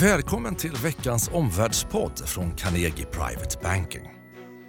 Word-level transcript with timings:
Välkommen 0.00 0.54
till 0.54 0.72
veckans 0.72 1.30
omvärldspodd 1.32 2.28
från 2.28 2.50
Carnegie 2.50 3.04
Private 3.04 3.58
Banking. 3.62 4.02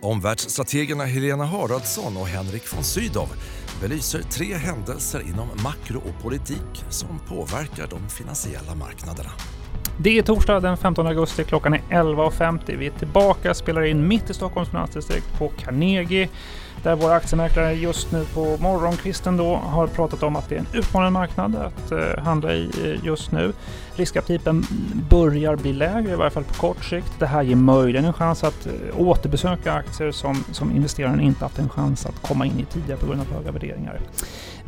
Omvärldsstrategerna 0.01 1.05
Helena 1.05 1.45
Haraldsson 1.45 2.17
och 2.17 2.27
Henrik 2.27 2.73
von 2.73 2.83
Sydow 2.83 3.27
belyser 3.81 4.21
tre 4.21 4.53
händelser 4.53 5.21
inom 5.21 5.47
makro 5.63 5.97
och 5.97 6.23
politik 6.23 6.85
som 6.89 7.19
påverkar 7.19 7.87
de 7.87 8.09
finansiella 8.09 8.75
marknaderna. 8.75 9.29
Det 9.99 10.17
är 10.17 10.23
torsdag 10.23 10.59
den 10.59 10.77
15 10.77 11.07
augusti, 11.07 11.43
klockan 11.43 11.73
är 11.73 11.81
11.50. 11.89 12.77
Vi 12.77 12.87
är 12.87 12.91
tillbaka, 12.91 13.53
spelar 13.53 13.81
in 13.81 14.07
mitt 14.07 14.29
i 14.29 14.33
Stockholms 14.33 14.69
finansdistrikt 14.69 15.37
på 15.37 15.51
Carnegie 15.57 16.29
där 16.83 16.95
våra 16.95 17.13
aktiemäklare 17.13 17.73
just 17.73 18.11
nu 18.11 18.25
på 18.33 18.57
morgonkvisten 18.59 19.37
då 19.37 19.55
har 19.55 19.87
pratat 19.87 20.23
om 20.23 20.35
att 20.35 20.49
det 20.49 20.55
är 20.55 20.59
en 20.59 20.67
utmanande 20.73 21.11
marknad 21.11 21.55
att 21.55 21.91
eh, 21.91 22.23
handla 22.23 22.53
i 22.53 22.69
eh, 22.85 23.05
just 23.05 23.31
nu. 23.31 23.53
Riskaptiten 23.95 24.63
börjar 25.09 25.55
bli 25.55 25.73
lägre, 25.73 26.11
i 26.11 26.15
varje 26.15 26.31
fall 26.31 26.43
på 26.43 26.53
kort 26.53 26.83
sikt. 26.83 27.11
Det 27.19 27.25
här 27.25 27.43
ger 27.43 27.55
möjligen 27.55 28.05
en 28.05 28.13
chans 28.13 28.43
att 28.43 28.65
eh, 28.65 29.01
återbesöka 29.01 29.73
aktier 29.73 30.11
som, 30.11 30.43
som 30.51 30.71
investeraren 30.71 31.19
inte 31.19 31.45
haft 31.45 31.59
en 31.59 31.69
chans 31.69 32.05
att 32.05 32.21
komma 32.21 32.45
in 32.45 32.59
i 32.59 32.65
tidigare 32.65 32.99
på 32.99 33.05
grund 33.05 33.21
av 33.21 33.27
höga 33.33 33.51
värderingar. 33.51 33.99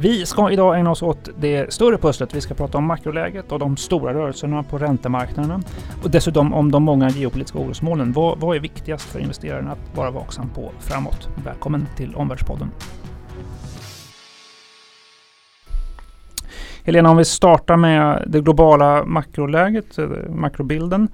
Vi 0.02 0.26
ska 0.26 0.52
idag 0.52 0.78
ägna 0.78 0.91
oss 0.91 1.02
åt 1.02 1.30
det 1.39 1.73
större 1.73 1.98
pusslet. 1.98 2.36
Vi 2.36 2.41
ska 2.41 2.53
prata 2.53 2.78
om 2.78 2.86
makroläget 2.86 3.52
och 3.52 3.59
de 3.59 3.78
stora 3.78 4.14
rörelserna 4.14 4.64
på 4.64 4.78
räntemarknaderna 4.78 5.62
och 6.03 6.09
dessutom 6.09 6.53
om 6.53 6.72
de 6.72 6.84
många 6.84 7.09
geopolitiska 7.09 7.59
orosmolnen. 7.59 8.14
Vad, 8.14 8.39
vad 8.39 8.55
är 8.55 8.59
viktigast 8.59 9.05
för 9.05 9.20
investeraren 9.20 9.67
att 9.67 9.95
vara 9.95 10.12
vaksam 10.12 10.50
på 10.50 10.72
framåt? 10.80 11.30
Välkommen 11.45 11.88
till 11.99 12.16
Omvärldspodden. 12.16 12.71
Helena, 16.84 17.09
om 17.09 17.17
vi 17.17 17.25
startar 17.25 17.77
med 17.77 18.23
det 18.27 18.41
globala 18.41 19.05
makroläget, 19.05 19.98
eh, 19.98 20.08
makrobilden 20.30 21.08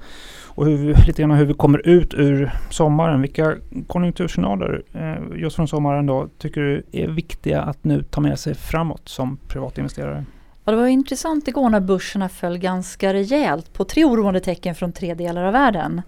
och 0.46 0.66
hur 0.66 0.78
vi, 0.78 0.94
lite 1.08 1.22
grann 1.22 1.32
hur 1.32 1.46
vi 1.46 1.54
kommer 1.54 1.88
ut 1.88 2.14
ur 2.14 2.52
sommaren. 2.70 3.22
Vilka 3.22 3.56
konjunktursignaler 3.88 4.84
eh, 4.94 5.40
just 5.42 5.56
från 5.56 5.68
sommaren 5.68 6.06
då 6.06 6.28
tycker 6.38 6.62
du 6.62 6.84
är 6.92 7.08
viktiga 7.08 7.62
att 7.62 7.84
nu 7.84 8.04
ta 8.04 8.22
med 8.22 8.40
sig 8.40 8.56
framåt 8.56 9.10
som 9.10 9.38
privatinvesterare? 9.48 10.26
Ja, 10.66 10.72
det 10.72 10.78
var 10.78 10.88
intressant 10.88 11.48
igår 11.48 11.70
när 11.70 11.80
börserna 11.80 12.30
föll 12.30 12.58
ganska 12.58 13.14
rejält 13.14 13.74
på 13.74 13.84
tre 13.84 14.06
oroande 14.06 14.40
tecken 14.40 14.76
från 14.76 14.92
tre 14.92 15.14
delar 15.14 15.44
av 15.44 15.54
världen. 15.54 16.02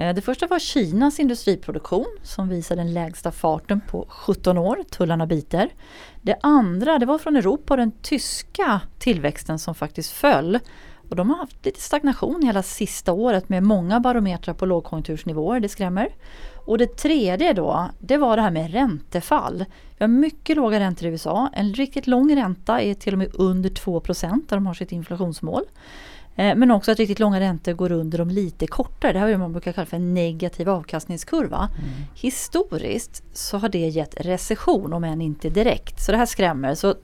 Eh, 0.00 0.14
det 0.14 0.20
första 0.20 0.46
var 0.46 0.58
Kinas 0.58 1.20
industriproduktion 1.20 2.16
som 2.22 2.48
visar 2.48 2.76
den 2.76 2.94
lägsta 2.94 3.32
farten 3.32 3.80
på 3.80 4.06
17 4.08 4.58
år, 4.58 4.84
tullarna 4.90 5.26
biter. 5.26 5.68
Det 6.22 6.36
andra 6.42 6.98
det 6.98 7.06
var 7.06 7.18
från 7.18 7.36
Europa 7.36 7.74
och 7.74 7.78
den 7.78 7.92
tyska 8.02 8.80
tillväxten 8.98 9.58
som 9.58 9.74
faktiskt 9.74 10.12
föll. 10.12 10.58
Och 11.10 11.16
de 11.16 11.30
har 11.30 11.36
haft 11.36 11.64
lite 11.64 11.80
stagnation 11.80 12.42
hela 12.42 12.62
sista 12.62 13.12
året 13.12 13.48
med 13.48 13.62
många 13.62 14.00
barometrar 14.00 14.54
på 14.54 14.66
lågkonjunktursnivåer, 14.66 15.60
det 15.60 15.68
skrämmer. 15.68 16.08
Och 16.66 16.78
det 16.78 16.96
tredje 16.96 17.52
då, 17.52 17.90
det 17.98 18.16
var 18.16 18.36
det 18.36 18.42
här 18.42 18.50
med 18.50 18.72
räntefall. 18.72 19.64
Vi 19.98 20.04
har 20.04 20.08
mycket 20.08 20.56
låga 20.56 20.80
räntor 20.80 21.08
i 21.08 21.10
USA. 21.10 21.50
En 21.52 21.74
riktigt 21.74 22.06
lång 22.06 22.36
ränta 22.36 22.80
är 22.80 22.94
till 22.94 23.12
och 23.12 23.18
med 23.18 23.30
under 23.34 23.70
2% 23.70 24.48
där 24.48 24.56
de 24.56 24.66
har 24.66 24.74
sitt 24.74 24.92
inflationsmål. 24.92 25.64
Eh, 26.40 26.54
men 26.54 26.70
också 26.70 26.92
att 26.92 26.98
riktigt 26.98 27.18
långa 27.18 27.40
räntor 27.40 27.72
går 27.72 27.92
under 27.92 28.18
de 28.18 28.30
lite 28.30 28.66
kortare. 28.66 29.12
Det 29.12 29.18
här 29.18 29.26
är 29.26 29.30
vad 29.30 29.40
man 29.40 29.52
brukar 29.52 29.72
kalla 29.72 29.86
för 29.86 29.96
en 29.96 30.14
negativ 30.14 30.68
avkastningskurva. 30.68 31.68
Mm. 31.78 31.90
Historiskt 32.14 33.22
så 33.32 33.58
har 33.58 33.68
det 33.68 33.78
gett 33.78 34.14
recession 34.20 34.92
om 34.92 35.04
än 35.04 35.20
inte 35.20 35.48
direkt. 35.48 36.00
Så 36.00 36.12
det 36.12 36.18
här 36.18 36.26
skrämmer. 36.26 36.74
Så 36.74 36.94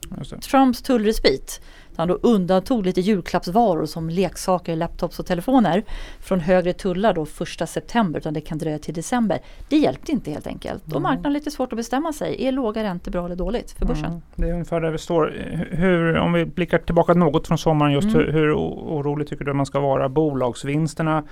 Trumps 0.41 0.81
tullrespit 0.81 1.61
han 1.97 2.07
då 2.07 2.13
undantog 2.13 2.85
lite 2.85 3.01
julklappsvaror 3.01 3.85
som 3.85 4.09
leksaker, 4.09 4.75
laptops 4.75 5.19
och 5.19 5.25
telefoner 5.25 5.83
från 6.19 6.39
högre 6.39 6.73
tullar 6.73 7.13
då 7.13 7.25
första 7.25 7.67
september 7.67 8.19
utan 8.19 8.33
det 8.33 8.41
kan 8.41 8.57
dröja 8.57 8.79
till 8.79 8.93
december. 8.93 9.39
Det 9.69 9.77
hjälpte 9.77 10.11
inte 10.11 10.31
helt 10.31 10.47
enkelt. 10.47 10.85
Mm. 10.85 10.95
Och 10.95 11.01
marknaden 11.01 11.25
har 11.25 11.31
lite 11.31 11.51
svårt 11.51 11.73
att 11.73 11.77
bestämma 11.77 12.13
sig. 12.13 12.45
Är 12.45 12.51
låga 12.51 12.83
räntor 12.83 13.11
bra 13.11 13.25
eller 13.25 13.35
dåligt 13.35 13.71
för 13.71 13.85
börsen? 13.85 14.05
Mm. 14.05 14.21
Det 14.35 14.49
är 14.49 14.53
ungefär 14.53 14.81
där 14.81 14.91
vi 14.91 14.97
står. 14.97 15.33
Hur, 15.71 16.17
om 16.17 16.33
vi 16.33 16.45
blickar 16.45 16.77
tillbaka 16.77 17.13
något 17.13 17.47
från 17.47 17.57
sommaren, 17.57 17.91
just 17.91 18.07
mm. 18.07 18.25
hur, 18.25 18.31
hur 18.31 18.53
orolig 18.53 19.27
tycker 19.27 19.45
du 19.45 19.53
man 19.53 19.65
ska 19.65 19.79
vara? 19.79 20.09
Bolagsvinsterna 20.09 21.23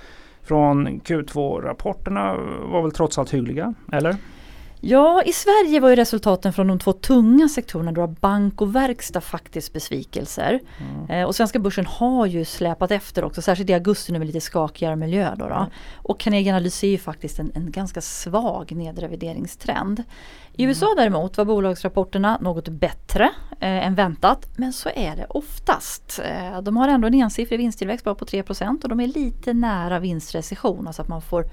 från 0.42 1.00
Q2-rapporterna 1.00 2.36
var 2.72 2.82
väl 2.82 2.90
trots 2.90 3.18
allt 3.18 3.34
hyggliga, 3.34 3.74
eller? 3.92 4.16
Ja, 4.88 5.22
i 5.22 5.32
Sverige 5.32 5.80
var 5.80 5.88
ju 5.88 5.96
resultaten 5.96 6.52
från 6.52 6.66
de 6.66 6.78
två 6.78 6.92
tunga 6.92 7.48
sektorerna, 7.48 7.92
då 7.92 8.06
bank 8.06 8.60
och 8.60 8.76
verkstad, 8.76 9.20
faktiskt 9.20 9.72
besvikelser. 9.72 10.60
Mm. 10.78 11.10
Eh, 11.10 11.26
och 11.26 11.34
svenska 11.34 11.58
börsen 11.58 11.86
har 11.86 12.26
ju 12.26 12.44
släpat 12.44 12.90
efter 12.90 13.24
också, 13.24 13.42
särskilt 13.42 13.70
i 13.70 13.74
augusti 13.74 14.12
nu 14.12 14.18
med 14.18 14.26
lite 14.26 14.40
skakigare 14.40 14.96
miljö. 14.96 15.34
Då, 15.36 15.48
då. 15.48 15.54
Mm. 15.54 15.70
Och 15.96 16.20
Carnegie 16.20 16.52
analyserar 16.52 16.90
ju 16.90 16.98
faktiskt 16.98 17.38
en, 17.38 17.52
en 17.54 17.70
ganska 17.70 18.00
svag 18.00 18.72
nedrevideringstrend. 18.72 20.02
I 20.52 20.62
mm. 20.62 20.68
USA 20.68 20.94
däremot 20.96 21.38
var 21.38 21.44
bolagsrapporterna 21.44 22.38
något 22.40 22.68
bättre 22.68 23.30
eh, 23.50 23.86
än 23.86 23.94
väntat. 23.94 24.48
Men 24.56 24.72
så 24.72 24.88
är 24.94 25.16
det 25.16 25.26
oftast. 25.28 26.20
Eh, 26.24 26.62
de 26.62 26.76
har 26.76 26.88
ändå 26.88 27.06
en 27.06 27.14
ensiffrig 27.14 27.58
vinsttillväxt 27.58 28.04
bara 28.04 28.14
på 28.14 28.24
3% 28.24 28.82
och 28.82 28.88
de 28.88 29.00
är 29.00 29.06
lite 29.06 29.52
nära 29.52 29.98
vinstrecession. 29.98 30.86
Alltså 30.86 31.02
att 31.02 31.08
man 31.08 31.22
får 31.22 31.44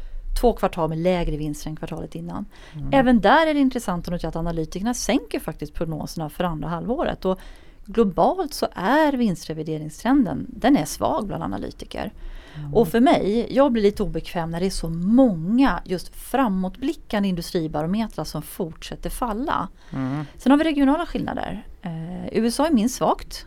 två 0.42 0.54
kvartal 0.54 0.90
med 0.90 0.98
lägre 0.98 1.38
vinster 1.38 1.70
än 1.70 1.76
kvartalet 1.76 2.16
innan. 2.16 2.46
Mm. 2.74 2.90
Även 2.92 3.22
där 3.22 3.48
är 3.48 3.54
det 3.54 3.60
intressant 3.60 4.08
att 4.08 4.12
notera 4.12 4.30
att 4.30 4.36
analytikerna 4.36 4.94
sänker 4.94 5.40
faktiskt 5.40 5.74
prognoserna 5.74 6.30
för 6.30 6.44
andra 6.44 6.68
halvåret. 6.68 7.26
Och 7.26 7.40
globalt 7.86 8.54
så 8.54 8.68
är 8.76 9.14
vinstrevideringstrenden 9.14 10.46
den 10.50 10.78
är 10.78 10.86
svag 10.86 11.28
bland 11.28 11.44
analytiker. 11.44 12.12
Mm. 12.56 12.74
Och 12.74 12.88
för 12.88 13.00
mig, 13.00 13.48
jag 13.50 13.72
blir 13.72 13.84
lite 13.84 14.04
obekväm 14.04 14.50
när 14.50 14.60
det 14.60 14.66
är 14.66 14.70
så 14.70 14.90
många 14.90 15.82
just 15.86 16.16
framåtblickande 16.16 17.30
industribarometrar 17.30 18.24
som 18.24 18.42
fortsätter 18.42 19.10
falla. 19.10 19.68
Mm. 19.94 20.26
Sen 20.38 20.52
har 20.52 20.58
vi 20.58 20.64
regionala 20.64 21.06
skillnader. 21.06 21.68
Eh, 21.82 22.38
USA 22.38 22.68
är 22.68 22.72
minst 22.72 22.96
svagt. 22.96 23.46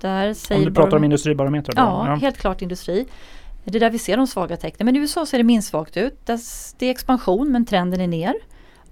Där 0.00 0.34
säger 0.34 0.60
om 0.60 0.64
du 0.64 0.74
pratar 0.74 0.96
om 0.96 1.04
industribarometrar? 1.04 1.74
Ja, 1.76 2.08
ja, 2.08 2.14
helt 2.14 2.38
klart 2.38 2.62
industri. 2.62 3.06
Det 3.70 3.78
är 3.78 3.80
där 3.80 3.90
vi 3.90 3.98
ser 3.98 4.16
de 4.16 4.26
svaga 4.26 4.56
tecknen. 4.56 4.86
Men 4.86 4.96
i 4.96 4.98
USA 4.98 5.26
ser 5.26 5.38
det 5.38 5.44
minst 5.44 5.68
svagt 5.68 5.96
ut. 5.96 6.26
Det 6.78 6.86
är 6.86 6.90
expansion 6.90 7.52
men 7.52 7.66
trenden 7.66 8.00
är 8.00 8.06
ner. 8.06 8.34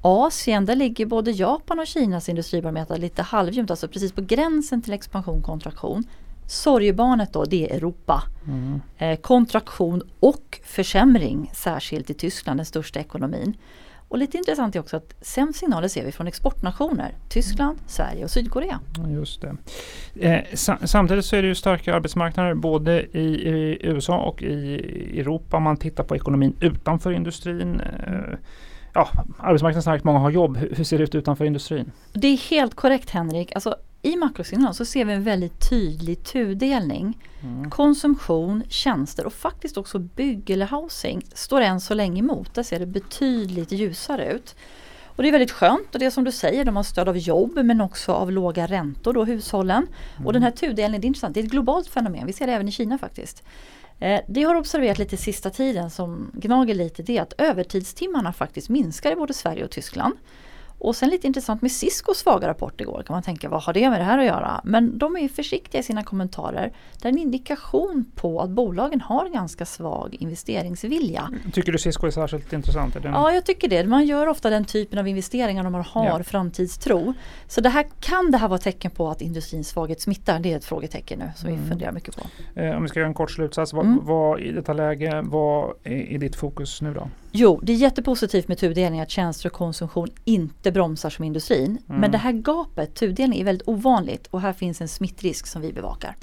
Asien, 0.01 0.67
där 0.67 0.77
ligger 0.77 1.07
både 1.07 1.31
Japan 1.31 1.79
och 1.79 1.87
Kinas 1.87 2.29
industribarometrar 2.29 2.99
lite 2.99 3.23
halvljumt, 3.23 3.71
alltså 3.71 3.89
precis 3.89 4.13
på 4.13 4.21
gränsen 4.21 4.83
till 4.83 4.93
expansion 4.93 5.43
kontraktion. 5.43 6.05
Sorgebarnet 6.49 7.33
då, 7.33 7.45
det 7.45 7.71
är 7.71 7.77
Europa. 7.77 8.23
Mm. 8.47 8.81
Eh, 8.99 9.17
kontraktion 9.17 10.03
och 10.21 10.61
försämring, 10.65 11.51
särskilt 11.55 12.11
i 12.11 12.15
Tyskland, 12.15 12.59
den 12.59 12.67
största 12.67 13.01
ekonomin. 13.01 13.57
Och 14.09 14.19
lite 14.19 14.37
intressant 14.37 14.77
är 14.77 14.81
också 14.81 14.97
att 14.97 15.15
sämst 15.21 15.59
signaler 15.59 15.89
ser 15.89 16.05
vi 16.05 16.12
från 16.12 16.27
exportnationer. 16.27 17.15
Tyskland, 17.28 17.78
mm. 17.78 17.89
Sverige 17.89 18.25
och 18.25 18.31
Sydkorea. 18.31 18.81
Just 19.09 19.43
det. 19.43 19.56
Eh, 20.21 20.44
samtidigt 20.84 21.25
så 21.25 21.37
är 21.37 21.43
det 21.43 21.49
ju 21.49 21.55
starka 21.55 21.94
arbetsmarknader 21.94 22.55
både 22.55 23.03
i, 23.03 23.49
i, 23.49 23.78
USA 23.81 24.19
och 24.19 24.43
i 24.43 25.21
Europa. 25.21 25.59
Man 25.59 25.77
tittar 25.77 26.05
på 26.05 26.16
ekonomin 26.16 26.56
utanför 26.61 27.12
industrin. 27.12 27.81
Eh, 27.81 28.39
ja, 28.95 29.09
arbetsmarknaden 29.39 29.83
starkt, 29.83 30.05
många 30.05 30.19
har 30.19 30.31
jobb. 30.31 30.56
Hur, 30.56 30.75
hur 30.77 30.84
ser 30.84 30.99
det 30.99 31.05
ut 31.05 31.15
utanför 31.15 31.45
industrin? 31.45 31.93
Det 32.12 32.27
är 32.27 32.50
helt 32.50 32.75
korrekt 32.75 33.11
Henrik. 33.11 33.53
Alltså, 33.55 33.77
i 34.06 34.17
makrosignal 34.17 34.75
så 34.75 34.84
ser 34.84 35.05
vi 35.05 35.12
en 35.12 35.22
väldigt 35.22 35.71
tydlig 35.71 36.25
tudelning. 36.25 37.19
Mm. 37.43 37.71
Konsumtion, 37.71 38.62
tjänster 38.69 39.27
och 39.27 39.33
faktiskt 39.33 39.77
också 39.77 39.99
bygg 39.99 40.50
eller 40.50 40.67
housing 40.67 41.22
står 41.34 41.61
än 41.61 41.81
så 41.81 41.94
länge 41.94 42.19
emot. 42.19 42.55
Där 42.55 42.62
ser 42.62 42.78
det 42.78 42.87
betydligt 42.87 43.72
ljusare 43.72 44.33
ut. 44.33 44.56
Och 45.05 45.22
det 45.22 45.28
är 45.28 45.33
väldigt 45.33 45.50
skönt 45.50 45.95
och 45.95 45.99
det 45.99 46.06
är 46.06 46.11
som 46.11 46.25
du 46.25 46.33
säger, 46.33 46.65
de 46.65 46.77
har 46.77 46.83
stöd 46.83 47.09
av 47.09 47.19
jobb 47.19 47.59
men 47.65 47.81
också 47.81 48.12
av 48.12 48.33
låga 48.33 48.66
räntor 48.66 49.12
då 49.12 49.25
hushållen. 49.25 49.87
Mm. 50.16 50.27
Och 50.27 50.33
den 50.33 50.43
här 50.43 50.50
tudelningen, 50.50 51.00
det 51.00 51.05
är 51.05 51.09
intressant, 51.09 51.34
det 51.34 51.41
är 51.41 51.45
ett 51.45 51.50
globalt 51.50 51.89
fenomen. 51.89 52.27
Vi 52.27 52.33
ser 52.33 52.47
det 52.47 52.53
även 52.53 52.69
i 52.69 52.72
Kina 52.72 52.99
faktiskt. 52.99 53.43
Eh, 53.99 54.21
det 54.28 54.43
har 54.43 54.55
observerat 54.55 54.99
lite 54.99 55.16
sista 55.16 55.50
tiden 55.50 55.91
som 55.91 56.31
gnager 56.34 56.75
lite 56.75 57.03
det 57.03 57.19
är 57.19 57.22
att 57.22 57.33
övertidstimmarna 57.39 58.33
faktiskt 58.33 58.69
minskar 58.69 59.13
i 59.13 59.16
både 59.16 59.34
Sverige 59.34 59.65
och 59.65 59.71
Tyskland. 59.71 60.15
Och 60.78 60.97
sen 60.97 61.11
lite 61.11 61.27
intressant 61.27 61.63
med 61.63 61.73
Ciscos 61.73 62.19
svaga 62.19 62.49
rapport 62.49 62.81
igår 62.81 63.03
kan 63.07 63.15
man 63.15 63.23
tänka 63.23 63.49
vad 63.49 63.63
har 63.63 63.73
det 63.73 63.91
med 63.91 64.01
det 64.01 64.05
här 64.05 64.19
att 64.19 64.25
göra? 64.25 64.61
Men 64.65 64.99
de 64.99 65.17
är 65.17 65.28
försiktiga 65.28 65.81
i 65.81 65.84
sina 65.84 66.03
kommentarer. 66.03 66.73
Det 67.03 67.09
är 67.09 67.13
en 67.13 67.19
indikation 67.19 68.05
på 68.15 68.41
att 68.41 68.51
bolagen 68.51 69.01
har 69.01 69.28
ganska 69.28 69.67
svag 69.67 70.17
investeringsvilja. 70.21 71.31
Tycker 71.53 71.73
du 71.73 71.78
Cisco 71.78 72.07
är 72.07 72.11
särskilt 72.11 72.53
intressant? 72.53 72.97
Är 72.97 73.01
Ja, 73.05 73.33
jag 73.33 73.45
tycker 73.45 73.69
det. 73.69 73.84
Man 73.84 74.07
gör 74.07 74.27
ofta 74.27 74.51
den 74.51 74.65
typen 74.65 74.99
av 74.99 75.09
investeringar 75.09 75.63
när 75.63 75.71
man 75.71 75.84
har 75.84 76.19
ja. 76.19 76.25
framtidstro. 76.25 77.15
Så 77.49 77.61
det 77.61 77.69
här, 77.69 77.87
kan 78.01 78.31
det 78.31 78.39
här 78.39 78.49
vara 78.49 78.59
tecken 78.59 78.91
på 78.91 79.09
att 79.09 79.21
industrins 79.21 79.69
svaghet 79.69 80.01
smittar? 80.01 80.39
Det 80.39 80.53
är 80.53 80.57
ett 80.57 80.65
frågetecken 80.65 81.19
nu 81.19 81.31
som 81.37 81.49
mm. 81.49 81.63
vi 81.63 81.69
funderar 81.69 81.93
mycket 81.93 82.17
på. 82.17 82.22
Eh, 82.61 82.77
om 82.77 82.83
vi 82.83 82.89
ska 82.89 83.01
göra 83.01 83.09
en 83.09 83.15
kort 83.15 83.31
slutsats. 83.31 83.72
Vad, 83.72 83.87
mm. 83.87 84.01
vad 84.03 84.41
i 84.41 84.53
detta 84.53 84.72
läge, 84.72 85.22
vad 85.25 85.75
är, 85.84 86.13
är 86.13 86.19
ditt 86.19 86.37
fokus 86.37 86.83
nu 86.83 86.95
då? 86.95 87.09
Jo, 87.38 87.60
det 87.62 87.72
är 87.72 87.77
jättepositivt 87.77 88.48
med 88.48 88.59
tudelning 88.59 89.00
att 89.00 89.10
tjänster 89.10 89.48
och 89.48 89.53
konsumtion 89.53 90.09
inte 90.24 90.72
bromsar 90.72 91.10
som 91.10 91.24
industrin. 91.24 91.78
Mm. 91.88 92.00
Men 92.00 92.10
det 92.10 92.18
här 92.18 92.33
gapet, 92.33 92.94
tudelning, 92.94 93.41
är 93.41 93.44
väldigt 93.44 93.68
ovanligt 93.68 94.27
och 94.27 94.41
här 94.41 94.53
finns 94.53 94.80
en 94.80 94.88
smittrisk 94.88 95.47
som 95.47 95.62
vi 95.62 95.72
bevakar. 95.72 96.16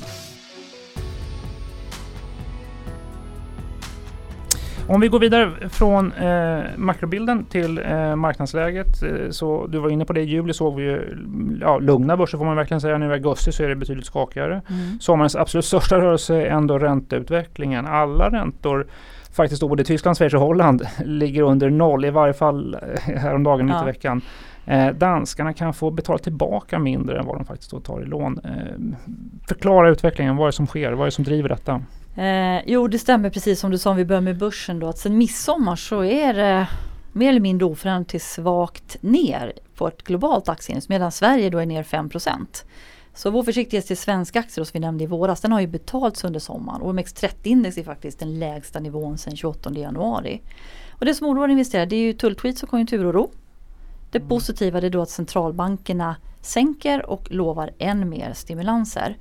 Om 4.88 5.02
vi 5.02 5.08
går 5.08 5.20
vidare 5.20 5.70
från 5.70 6.12
eh, 6.12 6.64
makrobilden 6.76 7.46
till 7.46 7.78
eh, 7.78 8.16
marknadsläget. 8.16 9.04
Eh, 9.04 9.30
så 9.30 9.68
du 9.68 9.80
var 9.80 9.90
inne 9.90 10.06
på 10.06 10.14
det, 10.14 10.22
i 10.22 10.24
juli 10.24 10.54
såg 10.54 10.76
vi 10.76 10.84
ju 10.84 11.18
ja, 11.62 11.80
lugna 11.80 12.18
börser 12.18 12.38
får 12.38 12.46
man 12.46 12.56
verkligen 12.56 12.82
säga. 12.82 12.98
Nu 12.98 13.10
i 13.10 13.14
augusti 13.14 13.52
så 13.52 13.64
är 13.64 13.70
det 13.70 13.76
betydligt 13.76 14.06
skakigare. 14.06 14.62
Mm. 14.70 15.00
Sommarens 15.00 15.36
absolut 15.36 15.66
största 15.66 16.02
rörelse 16.02 16.36
är 16.36 16.46
ändå 16.46 16.80
ränteutvecklingen. 16.80 17.88
Alla 17.88 18.30
räntor 18.30 18.88
faktiskt 19.34 19.62
då 19.62 19.68
både 19.68 19.84
Tyskland, 19.84 20.18
Schweiz 20.18 20.34
och 20.34 20.40
Holland 20.40 20.88
ligger 21.06 21.42
under 21.42 21.70
noll, 21.70 22.06
i 22.06 22.10
varje 22.10 22.34
fall 22.34 22.74
eh, 22.74 23.16
häromdagen, 23.16 23.68
ja. 23.68 23.76
mitt 23.76 23.84
i 23.84 23.86
veckan. 23.86 24.22
Eh, 24.66 24.88
danskarna 24.88 25.54
kan 25.54 25.74
få 25.74 25.92
betala 25.92 26.20
tillbaka 26.20 26.80
mindre 26.80 27.20
än 27.20 27.26
vad 27.26 27.38
de 27.38 27.46
faktiskt 27.46 27.84
tar 27.84 28.02
i 28.02 28.06
lån. 28.06 28.40
Eh, 28.44 29.06
förklara 29.48 29.90
utvecklingen, 29.90 30.36
vad 30.36 30.46
är 30.46 30.48
det 30.48 30.56
som 30.56 30.68
sker, 30.68 30.92
vad 30.92 31.02
är 31.02 31.06
det 31.06 31.12
som 31.12 31.24
driver 31.24 31.50
detta? 31.50 31.82
Eh, 32.16 32.62
jo 32.66 32.88
det 32.88 33.00
stämmer 33.00 33.30
precis 33.30 33.60
som 33.60 33.72
du 33.72 33.78
sa 33.78 33.90
om 33.90 33.98
vi 33.98 34.06
börjar 34.06 34.22
med 34.22 34.38
börsen 34.38 34.80
då 34.80 34.88
att 34.88 34.98
sen 34.98 35.18
midsommar 35.18 35.76
så 35.76 36.04
är 36.04 36.34
det 36.34 36.68
mer 37.12 37.30
eller 37.30 37.40
mindre 37.40 37.66
oförändrat 37.66 38.08
till 38.08 38.22
svagt 38.22 38.98
ner 39.02 39.54
på 39.76 39.88
ett 39.88 40.04
globalt 40.04 40.50
aktieindex 40.50 40.90
medan 40.90 41.12
Sverige 41.12 41.50
då 41.50 41.58
är 41.58 41.66
ner 41.66 41.84
5% 41.84 42.64
Så 43.14 43.32
vår 43.32 43.44
försiktighet 43.44 43.88
till 43.88 43.98
svenska 43.98 44.40
aktier 44.40 44.66
som 44.66 44.72
vi 44.74 44.80
nämnde 44.80 45.04
i 45.04 45.08
våras 45.08 45.42
den 45.42 45.52
har 45.52 45.62
ju 45.62 45.68
betalats 45.68 46.24
under 46.24 46.40
sommaren. 46.40 46.82
OMX30-index 46.82 47.80
är 47.80 47.84
faktiskt 47.84 48.20
den 48.20 48.40
lägsta 48.40 48.80
nivån 48.80 49.18
sedan 49.18 49.36
28 49.36 49.72
januari. 49.74 50.42
Och 50.92 51.06
det 51.06 51.14
som 51.14 51.28
oroar 51.28 51.48
investerare 51.48 51.86
det 51.86 51.96
är 51.96 52.02
ju 52.02 52.14
tulltweets 52.14 52.64
och 52.64 52.70
konjunkturoro. 52.70 53.32
Det 54.12 54.18
mm. 54.18 54.30
positiva 54.30 54.80
är 54.80 54.90
då 54.90 55.02
att 55.02 55.10
centralbankerna 55.10 56.16
sänker 56.42 57.06
och 57.06 57.32
lovar 57.32 57.72
än 57.78 58.10
mer 58.10 58.34
stimulanser. 58.34 59.18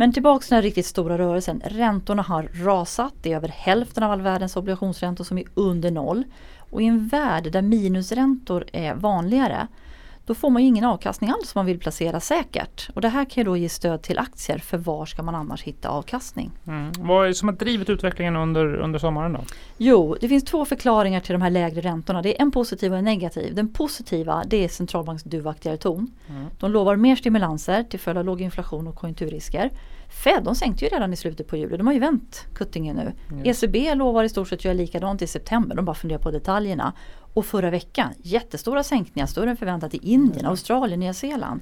Men 0.00 0.12
tillbaks 0.12 0.48
till 0.48 0.54
den 0.54 0.62
riktigt 0.62 0.86
stora 0.86 1.18
rörelsen. 1.18 1.62
Räntorna 1.64 2.22
har 2.22 2.48
rasat. 2.54 3.14
Det 3.22 3.32
är 3.32 3.36
över 3.36 3.48
hälften 3.48 4.02
av 4.02 4.10
all 4.10 4.22
världens 4.22 4.56
obligationsräntor 4.56 5.24
som 5.24 5.38
är 5.38 5.44
under 5.54 5.90
noll. 5.90 6.24
Och 6.70 6.82
i 6.82 6.84
en 6.84 7.08
värld 7.08 7.52
där 7.52 7.62
minusräntor 7.62 8.64
är 8.72 8.94
vanligare 8.94 9.66
då 10.28 10.34
får 10.34 10.50
man 10.50 10.62
ju 10.62 10.68
ingen 10.68 10.84
avkastning 10.84 11.30
alls 11.30 11.54
om 11.54 11.58
man 11.58 11.66
vill 11.66 11.78
placera 11.78 12.20
säkert. 12.20 12.90
Och 12.94 13.00
det 13.00 13.08
här 13.08 13.24
kan 13.24 13.40
ju 13.40 13.44
då 13.44 13.56
ge 13.56 13.68
stöd 13.68 14.02
till 14.02 14.18
aktier 14.18 14.58
för 14.58 14.78
var 14.78 15.06
ska 15.06 15.22
man 15.22 15.34
annars 15.34 15.62
hitta 15.62 15.88
avkastning? 15.88 16.50
Mm. 16.66 16.92
Vad 16.98 17.24
är 17.24 17.28
det 17.28 17.34
som 17.34 17.48
har 17.48 17.56
drivit 17.56 17.90
utvecklingen 17.90 18.36
under, 18.36 18.74
under 18.74 18.98
sommaren 18.98 19.32
då? 19.32 19.40
Jo, 19.76 20.16
det 20.20 20.28
finns 20.28 20.44
två 20.44 20.64
förklaringar 20.64 21.20
till 21.20 21.32
de 21.32 21.42
här 21.42 21.50
lägre 21.50 21.80
räntorna. 21.80 22.22
Det 22.22 22.38
är 22.38 22.42
en 22.42 22.50
positiv 22.50 22.92
och 22.92 22.98
en 22.98 23.04
negativ. 23.04 23.54
Den 23.54 23.72
positiva 23.72 24.44
det 24.46 24.64
är 24.64 24.68
centralbanks 24.68 25.22
duvaktigare 25.22 25.76
ton. 25.76 26.10
Mm. 26.28 26.46
De 26.58 26.70
lovar 26.70 26.96
mer 26.96 27.16
stimulanser 27.16 27.82
till 27.82 28.00
följd 28.00 28.18
av 28.18 28.24
låg 28.24 28.40
inflation 28.40 28.86
och 28.86 28.94
konjunkturrisker. 28.94 29.70
Fed 30.08 30.44
de 30.44 30.54
sänkte 30.54 30.84
ju 30.84 30.90
redan 30.90 31.12
i 31.12 31.16
slutet 31.16 31.46
på 31.46 31.56
juli. 31.56 31.76
De 31.76 31.86
har 31.86 31.94
ju 31.94 32.00
vänt 32.00 32.46
kuttingen 32.54 32.96
nu. 32.96 33.12
Mm. 33.30 33.46
ECB 33.46 33.94
lovar 33.94 34.24
i 34.24 34.28
stort 34.28 34.48
sett 34.48 34.64
göra 34.64 34.74
likadant 34.74 35.22
i 35.22 35.26
september. 35.26 35.76
De 35.76 35.84
bara 35.84 35.94
funderar 35.94 36.20
på 36.20 36.30
detaljerna. 36.30 36.92
Och 37.34 37.46
förra 37.46 37.70
veckan 37.70 38.14
jättestora 38.22 38.82
sänkningar, 38.82 39.26
större 39.26 39.50
än 39.50 39.56
förväntat 39.56 39.94
i 39.94 39.98
Indien, 40.02 40.40
mm. 40.40 40.50
Australien, 40.50 41.00
Nya 41.00 41.14
Zeeland. 41.14 41.60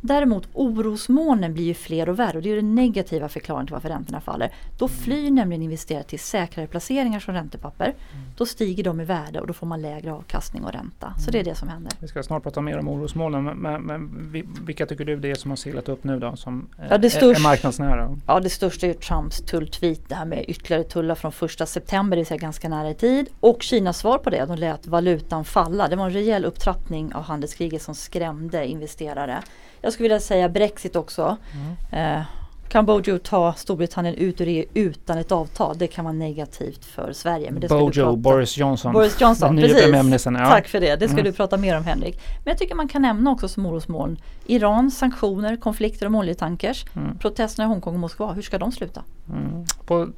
Däremot 0.00 0.48
orosmolnen 0.52 1.54
blir 1.54 1.64
ju 1.64 1.74
fler 1.74 2.08
och 2.08 2.18
värre 2.18 2.36
och 2.36 2.42
det 2.42 2.50
är 2.50 2.56
den 2.56 2.74
negativa 2.74 3.28
förklaringen 3.28 3.66
till 3.66 3.74
varför 3.74 3.88
räntorna 3.88 4.20
faller. 4.20 4.52
Då 4.78 4.88
flyr 4.88 5.30
nämligen 5.30 5.62
investerare 5.62 6.02
till 6.02 6.18
säkrare 6.18 6.66
placeringar 6.66 7.20
som 7.20 7.34
räntepapper. 7.34 7.94
Då 8.36 8.46
stiger 8.46 8.84
de 8.84 9.00
i 9.00 9.04
värde 9.04 9.40
och 9.40 9.46
då 9.46 9.52
får 9.52 9.66
man 9.66 9.82
lägre 9.82 10.12
avkastning 10.12 10.64
och 10.64 10.72
ränta. 10.72 11.14
Så 11.18 11.30
det 11.30 11.40
är 11.40 11.44
det 11.44 11.54
som 11.54 11.68
händer. 11.68 11.92
Vi 12.00 12.08
ska 12.08 12.22
snart 12.22 12.42
prata 12.42 12.60
mer 12.60 12.78
om 12.78 12.88
orosmolnen 12.88 13.44
men, 13.44 13.82
men 13.82 14.30
vilka 14.66 14.86
tycker 14.86 15.04
du 15.04 15.16
det 15.16 15.30
är 15.30 15.34
som 15.34 15.50
har 15.50 15.56
seglat 15.56 15.88
upp 15.88 16.04
nu 16.04 16.18
då 16.18 16.36
som 16.36 16.68
ja, 16.90 16.98
det 16.98 17.14
är, 17.14 17.24
är 17.24 17.42
marknadsnära? 17.42 18.18
Ja 18.26 18.40
det 18.40 18.50
största 18.50 18.86
är 18.86 18.94
Trumps 18.94 19.40
tulltweet 19.40 20.08
det 20.08 20.14
här 20.14 20.24
med 20.24 20.44
ytterligare 20.48 20.84
tullar 20.84 21.14
från 21.14 21.32
första 21.32 21.66
september, 21.66 22.16
det 22.16 22.20
vill 22.20 22.26
säga 22.26 22.38
ganska 22.38 22.68
nära 22.68 22.90
i 22.90 22.94
tid. 22.94 23.28
Och 23.40 23.62
Kinas 23.62 23.98
svar 23.98 24.18
på 24.18 24.30
det, 24.30 24.44
de 24.44 24.56
lät 24.56 24.86
valutan 24.86 25.44
falla. 25.44 25.88
Det 25.88 25.96
var 25.96 26.04
en 26.04 26.12
rejäl 26.12 26.44
upptrappning 26.44 27.14
av 27.14 27.22
handelskriget 27.22 27.82
som 27.82 27.94
skrämde 27.94 28.66
investerare. 28.66 29.42
Jag 29.82 29.89
skulle 29.92 30.04
vilja 30.04 30.20
säga 30.20 30.48
Brexit 30.48 30.96
också. 30.96 31.36
Mm. 31.52 32.16
Eh, 32.18 32.22
Kambodja 32.70 33.18
ta 33.18 33.52
Storbritannien 33.52 34.14
ut 34.14 34.40
ur 34.40 34.48
EU 34.48 34.64
utan 34.74 35.18
ett 35.18 35.32
avtal. 35.32 35.78
Det 35.78 35.86
kan 35.86 36.04
vara 36.04 36.14
negativt 36.14 36.84
för 36.84 37.12
Sverige. 37.12 37.50
Men 37.50 37.60
det 37.60 37.68
Bojo, 37.68 38.16
Boris 38.16 38.58
Johnson. 38.58 38.92
Boris 38.92 39.20
Johnson, 39.20 39.56
precis. 39.56 40.26
Ja. 40.26 40.32
Tack 40.32 40.68
för 40.68 40.80
det. 40.80 40.96
Det 40.96 41.08
ska 41.08 41.18
mm. 41.18 41.24
du 41.24 41.32
prata 41.32 41.56
mer 41.56 41.76
om 41.76 41.84
Henrik. 41.84 42.20
Men 42.44 42.50
jag 42.50 42.58
tycker 42.58 42.74
man 42.74 42.88
kan 42.88 43.02
nämna 43.02 43.30
också 43.30 43.48
som 43.48 43.66
orosmoln 43.66 44.16
Iran, 44.46 44.90
sanktioner, 44.90 45.56
konflikter 45.56 46.06
om 46.06 46.14
oljetankers. 46.14 46.84
Mm. 46.96 47.18
Protesterna 47.18 47.66
i 47.66 47.68
Hongkong 47.68 47.94
och 47.94 48.00
Moskva. 48.00 48.32
Hur 48.32 48.42
ska 48.42 48.58
de 48.58 48.72
sluta? 48.72 49.02
Mm. 49.28 49.64
På 49.86 50.08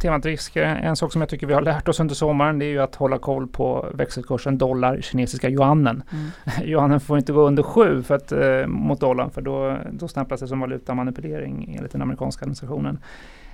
temat 0.00 0.26
risker, 0.26 0.62
en 0.62 0.96
sak 0.96 1.12
som 1.12 1.22
jag 1.22 1.28
tycker 1.28 1.46
vi 1.46 1.54
har 1.54 1.62
lärt 1.62 1.88
oss 1.88 2.00
under 2.00 2.14
sommaren 2.14 2.58
det 2.58 2.64
är 2.64 2.70
ju 2.70 2.82
att 2.82 2.94
hålla 2.94 3.18
koll 3.18 3.46
på 3.46 3.86
växelkursen 3.94 4.58
dollar, 4.58 5.00
kinesiska 5.00 5.50
yuanen. 5.50 6.02
Mm. 6.12 6.28
yuanen 6.68 7.00
får 7.00 7.18
inte 7.18 7.32
gå 7.32 7.40
under 7.40 7.62
sju 7.62 8.02
för 8.02 8.14
att, 8.14 8.32
eh, 8.32 8.66
mot 8.66 9.00
dollarn 9.00 9.30
för 9.30 9.42
då, 9.42 9.78
då 9.92 10.08
stämplas 10.08 10.40
det 10.40 10.48
som 10.48 10.60
valutamanipulering 10.60 11.74
enligt 11.78 11.94
den 11.98 12.02
amerikanska 12.02 12.42
administrationen. 12.42 12.98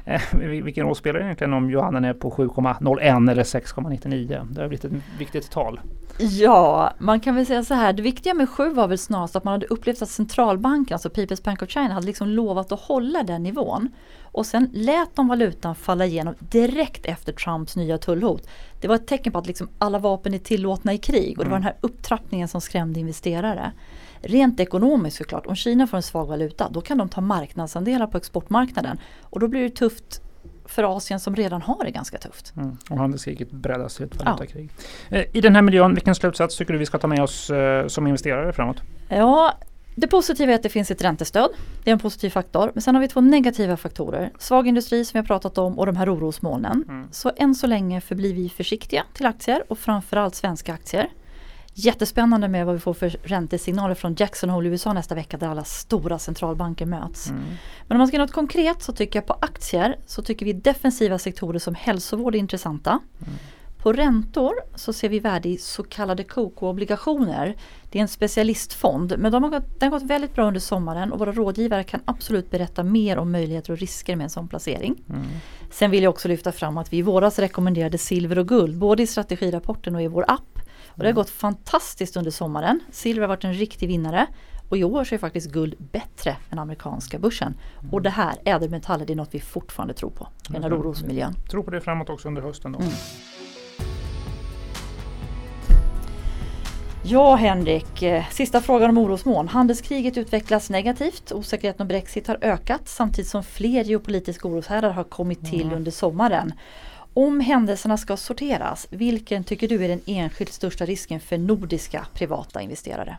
Eh, 0.04 0.22
vilken 0.38 0.86
roll 0.86 0.96
spelar 0.96 1.20
det 1.20 1.26
egentligen 1.26 1.52
om 1.52 1.70
yuanen 1.70 2.04
är 2.04 2.12
på 2.12 2.30
7,01 2.30 3.30
eller 3.30 3.44
6,99? 3.44 4.46
Det 4.50 4.60
har 4.60 4.68
blivit 4.68 4.84
ett 4.84 4.92
viktigt 5.18 5.50
tal. 5.50 5.80
Ja, 6.18 6.92
man 6.98 7.20
kan 7.20 7.34
väl 7.34 7.46
säga 7.46 7.64
så 7.64 7.74
här. 7.74 7.92
Det 7.92 8.02
viktiga 8.02 8.34
med 8.34 8.48
7 8.48 8.68
var 8.68 8.88
väl 8.88 8.98
snarast 8.98 9.36
att 9.36 9.44
man 9.44 9.52
hade 9.52 9.66
upplevt 9.66 10.02
att 10.02 10.08
centralbanken, 10.08 10.94
alltså 10.94 11.08
People's 11.08 11.44
Bank 11.44 11.62
of 11.62 11.68
China, 11.68 11.94
hade 11.94 12.06
liksom 12.06 12.28
lovat 12.28 12.72
att 12.72 12.80
hålla 12.80 13.22
den 13.22 13.42
nivån. 13.42 13.88
Och 14.34 14.46
sen 14.46 14.70
lät 14.72 15.16
de 15.16 15.28
valutan 15.28 15.74
falla 15.74 16.06
igenom 16.06 16.34
direkt 16.38 17.06
efter 17.06 17.32
Trumps 17.32 17.76
nya 17.76 17.98
tullhot. 17.98 18.48
Det 18.80 18.88
var 18.88 18.94
ett 18.94 19.06
tecken 19.06 19.32
på 19.32 19.38
att 19.38 19.46
liksom 19.46 19.68
alla 19.78 19.98
vapen 19.98 20.34
är 20.34 20.38
tillåtna 20.38 20.92
i 20.92 20.98
krig 20.98 21.38
och 21.38 21.44
det 21.44 21.50
var 21.50 21.56
mm. 21.56 21.62
den 21.62 21.62
här 21.62 21.76
upptrappningen 21.80 22.48
som 22.48 22.60
skrämde 22.60 23.00
investerare. 23.00 23.72
Rent 24.20 24.60
ekonomiskt 24.60 25.16
såklart, 25.16 25.46
om 25.46 25.56
Kina 25.56 25.86
får 25.86 25.96
en 25.96 26.02
svag 26.02 26.26
valuta 26.26 26.68
då 26.68 26.80
kan 26.80 26.98
de 26.98 27.08
ta 27.08 27.20
marknadsandelar 27.20 28.06
på 28.06 28.16
exportmarknaden 28.16 28.98
och 29.22 29.40
då 29.40 29.48
blir 29.48 29.62
det 29.62 29.70
tufft 29.70 30.20
för 30.64 30.96
Asien 30.96 31.20
som 31.20 31.36
redan 31.36 31.62
har 31.62 31.84
det 31.84 31.90
ganska 31.90 32.18
tufft. 32.18 32.52
Mm. 32.56 32.76
Och 32.90 32.98
handelskriget 32.98 33.50
breddas 33.50 33.96
till 33.96 34.04
ett 34.04 34.24
valutakrig. 34.24 34.70
Ja. 35.08 35.16
Eh, 35.16 35.24
I 35.32 35.40
den 35.40 35.54
här 35.54 35.62
miljön, 35.62 35.94
vilken 35.94 36.14
slutsats 36.14 36.56
tycker 36.56 36.72
du 36.72 36.78
vi 36.78 36.86
ska 36.86 36.98
ta 36.98 37.06
med 37.06 37.22
oss 37.22 37.50
eh, 37.50 37.86
som 37.86 38.06
investerare 38.06 38.52
framåt? 38.52 38.82
Ja, 39.08 39.54
det 39.94 40.06
positiva 40.06 40.52
är 40.52 40.56
att 40.56 40.62
det 40.62 40.68
finns 40.68 40.90
ett 40.90 41.02
räntestöd. 41.02 41.50
Det 41.84 41.90
är 41.90 41.92
en 41.92 41.98
positiv 41.98 42.30
faktor. 42.30 42.70
Men 42.74 42.82
sen 42.82 42.94
har 42.94 43.02
vi 43.02 43.08
två 43.08 43.20
negativa 43.20 43.76
faktorer. 43.76 44.32
Svag 44.38 44.68
industri 44.68 45.04
som 45.04 45.12
vi 45.12 45.18
har 45.18 45.26
pratat 45.26 45.58
om 45.58 45.78
och 45.78 45.86
de 45.86 45.96
här 45.96 46.14
orosmolnen. 46.14 46.84
Mm. 46.88 47.08
Så 47.12 47.32
än 47.36 47.54
så 47.54 47.66
länge 47.66 48.00
förblir 48.00 48.34
vi 48.34 48.48
försiktiga 48.48 49.04
till 49.12 49.26
aktier 49.26 49.64
och 49.68 49.78
framförallt 49.78 50.34
svenska 50.34 50.74
aktier. 50.74 51.08
Jättespännande 51.76 52.48
med 52.48 52.66
vad 52.66 52.74
vi 52.74 52.80
får 52.80 52.94
för 52.94 53.08
räntesignaler 53.08 53.94
från 53.94 54.14
Jackson 54.18 54.50
Hole 54.50 54.68
i 54.68 54.70
USA 54.70 54.92
nästa 54.92 55.14
vecka 55.14 55.36
där 55.36 55.48
alla 55.48 55.64
stora 55.64 56.18
centralbanker 56.18 56.86
möts. 56.86 57.30
Mm. 57.30 57.42
Men 57.88 57.96
om 57.96 57.98
man 57.98 58.08
ska 58.08 58.16
göra 58.16 58.26
något 58.26 58.34
konkret 58.34 58.82
så 58.82 58.92
tycker 58.92 59.18
jag 59.18 59.26
på 59.26 59.36
aktier 59.40 59.98
så 60.06 60.22
tycker 60.22 60.46
vi 60.46 60.52
defensiva 60.52 61.18
sektorer 61.18 61.58
som 61.58 61.74
hälsovård 61.74 62.34
är 62.34 62.38
intressanta. 62.38 62.90
Mm. 62.90 63.34
På 63.84 63.92
räntor 63.92 64.54
så 64.74 64.92
ser 64.92 65.08
vi 65.08 65.20
värde 65.20 65.48
i 65.48 65.58
så 65.58 65.82
kallade 65.82 66.24
KK-obligationer. 66.24 67.56
Det 67.90 67.98
är 67.98 68.02
en 68.02 68.08
specialistfond 68.08 69.14
men 69.18 69.32
de 69.32 69.42
har 69.42 69.50
gått, 69.50 69.80
den 69.80 69.92
har 69.92 70.00
gått 70.00 70.10
väldigt 70.10 70.34
bra 70.34 70.46
under 70.46 70.60
sommaren 70.60 71.12
och 71.12 71.18
våra 71.18 71.32
rådgivare 71.32 71.84
kan 71.84 72.00
absolut 72.04 72.50
berätta 72.50 72.82
mer 72.82 73.18
om 73.18 73.32
möjligheter 73.32 73.72
och 73.72 73.78
risker 73.78 74.16
med 74.16 74.24
en 74.24 74.30
sån 74.30 74.48
placering. 74.48 75.02
Mm. 75.08 75.22
Sen 75.70 75.90
vill 75.90 76.02
jag 76.02 76.10
också 76.10 76.28
lyfta 76.28 76.52
fram 76.52 76.78
att 76.78 76.92
vi 76.92 76.96
i 76.96 77.02
våras 77.02 77.38
rekommenderade 77.38 77.98
silver 77.98 78.38
och 78.38 78.48
guld 78.48 78.78
både 78.78 79.02
i 79.02 79.06
strategirapporten 79.06 79.94
och 79.94 80.02
i 80.02 80.08
vår 80.08 80.24
app. 80.28 80.58
Och 80.86 81.02
det 81.02 81.06
har 81.06 81.12
gått 81.12 81.30
fantastiskt 81.30 82.16
under 82.16 82.30
sommaren. 82.30 82.80
Silver 82.90 83.20
har 83.20 83.28
varit 83.28 83.44
en 83.44 83.54
riktig 83.54 83.88
vinnare. 83.88 84.26
Och 84.68 84.78
i 84.78 84.84
år 84.84 85.04
så 85.04 85.14
är 85.14 85.18
faktiskt 85.18 85.52
guld 85.52 85.74
bättre 85.78 86.36
än 86.50 86.58
amerikanska 86.58 87.18
börsen. 87.18 87.54
Och 87.90 88.02
det 88.02 88.10
här, 88.10 88.34
ädelmetaller, 88.44 89.06
det 89.06 89.12
är 89.12 89.16
något 89.16 89.34
vi 89.34 89.40
fortfarande 89.40 89.94
tror 89.94 90.10
på. 90.10 90.28
I 90.48 90.52
den 90.52 90.62
här 90.62 90.80
orosmiljön. 90.80 91.34
Tror 91.50 91.62
på 91.62 91.70
det 91.70 91.80
framåt 91.80 92.10
också 92.10 92.28
under 92.28 92.42
hösten 92.42 92.72
då. 92.72 92.78
Mm. 92.78 92.92
Ja 97.06 97.36
Henrik, 97.36 98.02
eh, 98.02 98.28
sista 98.30 98.60
frågan 98.60 98.90
om 98.90 98.98
orosmoln. 98.98 99.48
Handelskriget 99.48 100.18
utvecklas 100.18 100.70
negativt. 100.70 101.32
Osäkerheten 101.32 101.82
om 101.82 101.88
Brexit 101.88 102.26
har 102.26 102.38
ökat 102.40 102.88
samtidigt 102.88 103.30
som 103.30 103.42
fler 103.42 103.84
geopolitiska 103.84 104.48
oroshärdar 104.48 104.90
har 104.90 105.04
kommit 105.04 105.50
till 105.50 105.62
mm. 105.62 105.76
under 105.76 105.90
sommaren. 105.90 106.52
Om 107.14 107.40
händelserna 107.40 107.96
ska 107.96 108.16
sorteras, 108.16 108.86
vilken 108.90 109.44
tycker 109.44 109.68
du 109.68 109.84
är 109.84 109.88
den 109.88 110.00
enskilt 110.06 110.52
största 110.52 110.86
risken 110.86 111.20
för 111.20 111.38
nordiska 111.38 112.06
privata 112.14 112.60
investerare? 112.60 113.16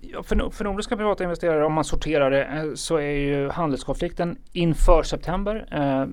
Ja, 0.00 0.22
för, 0.22 0.50
för 0.50 0.64
nordiska 0.64 0.96
privata 0.96 1.24
investerare, 1.24 1.64
om 1.64 1.72
man 1.72 1.84
sorterar 1.84 2.30
det, 2.30 2.44
eh, 2.44 2.74
så 2.74 2.96
är 2.96 3.10
ju 3.10 3.48
handelskonflikten 3.48 4.38
inför 4.52 5.02
september. 5.02 5.66
Eh, 5.70 6.06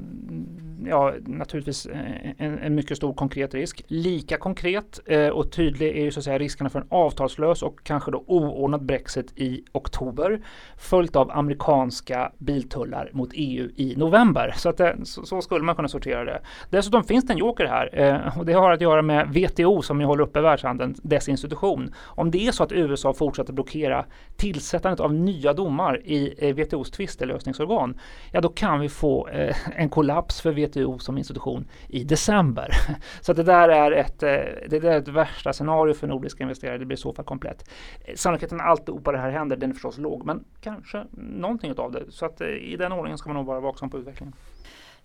ja, 0.86 1.14
naturligtvis 1.26 1.86
eh, 1.86 2.00
en, 2.38 2.60
en, 2.60 2.76
mycket 2.76 2.98
stor 2.98 3.14
konkret 3.14 3.54
risk. 3.54 3.84
Lika 3.88 4.38
konkret 4.38 5.00
eh, 5.06 5.28
och 5.28 5.52
tydlig 5.52 5.98
är 5.98 6.04
ju 6.04 6.12
så 6.12 6.20
att 6.20 6.24
säga 6.24 6.40
riskerna 6.40 6.70
för 6.70 6.80
en 6.80 6.88
avtalslös 6.90 7.64
och 7.64 7.84
kanske 7.84 8.12
då 8.12 8.24
oordnad 8.28 8.86
Brexit 8.86 9.34
i 9.36 9.64
oktober 9.72 10.42
följt 10.78 11.16
av 11.16 11.32
amerikanska 11.32 12.32
biltullar 12.38 13.10
mot 13.14 13.30
EU 13.34 13.70
i 13.76 13.96
november. 13.98 14.54
Så, 14.58 14.70
att 14.70 14.78
det, 14.78 14.98
så, 15.04 15.26
så, 15.26 15.42
skulle 15.42 15.66
man 15.66 15.76
kunna 15.76 15.88
sortera 15.88 16.26
det. 16.26 16.42
Dessutom 16.70 17.04
finns 17.04 17.26
det 17.26 17.34
en 17.34 17.40
joker 17.40 17.66
här 17.66 17.90
eh, 17.94 18.40
och 18.40 18.46
det 18.46 18.54
har 18.54 18.72
att 18.72 18.82
göra 18.82 19.02
med 19.02 19.28
WTO 19.28 19.82
som 19.82 20.02
ju 20.02 20.06
håller 20.06 20.24
uppe 20.24 20.42
världshandeln, 20.42 20.96
dess 21.04 21.30
institution. 21.30 21.94
Om 22.04 22.32
det 22.32 22.48
är 22.48 22.52
så 22.52 22.64
att 22.64 22.72
USA 22.72 23.14
fortsätter 23.14 23.54
blockera 23.54 24.06
tillsättandet 24.36 25.00
av 25.00 25.14
nya 25.14 25.54
domar 25.54 26.02
i 26.06 26.34
eh, 26.38 26.56
WTOs 26.56 26.92
tvistelösningsorgan, 26.92 28.00
ja 28.32 28.42
då 28.42 28.50
kan 28.50 28.80
vi 28.80 28.90
få 28.90 29.28
eh, 29.28 29.56
en 29.76 29.90
kollaps 29.90 30.42
för 30.42 30.52
WTO 30.52 30.71
WTO 30.72 31.00
som 31.00 31.18
institution 31.18 31.66
i 31.88 32.04
december. 32.04 32.70
Så 33.22 33.34
det 33.34 33.44
där 33.44 33.70
är 33.70 33.92
ett, 33.92 34.24
eh, 34.24 34.30
det 34.70 34.80
där 34.80 34.92
är 34.92 34.98
ett 34.98 35.08
värsta 35.08 35.54
scenario 35.54 35.94
för 35.94 36.08
nordiska 36.08 36.44
investerare. 36.44 36.78
Det 36.78 36.86
blir 36.86 36.98
i 36.98 37.02
så 37.02 37.14
fall 37.14 37.26
komplett. 37.26 37.70
Eh, 38.06 38.16
sannolikheten 38.16 38.62
att 38.62 38.68
alltihopa 38.68 39.12
det 39.12 39.18
här 39.18 39.32
händer, 39.32 39.56
den 39.56 39.70
är 39.70 39.74
förstås 39.74 39.98
låg, 39.98 40.26
men 40.26 40.44
kanske 40.62 41.06
någonting 41.12 41.74
av 41.78 41.92
det. 41.92 42.04
Så 42.10 42.26
att 42.26 42.42
eh, 42.42 42.48
i 42.48 42.76
den 42.76 42.92
ordningen 42.92 43.18
ska 43.18 43.30
man 43.30 43.38
nog 43.38 43.46
vara 43.46 43.60
vaksam 43.60 43.90
på 43.90 43.98
utvecklingen. 43.98 44.34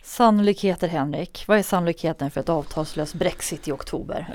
Sannolikheter 0.03 0.87
Henrik, 0.87 1.43
vad 1.47 1.57
är 1.57 1.63
sannolikheten 1.63 2.31
för 2.31 2.41
ett 2.41 2.49
avtalslöst 2.49 3.15
Brexit 3.15 3.67
i 3.67 3.71
oktober? 3.71 4.27